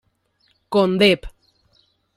Con 0.73 0.89
Dep. 0.97 1.21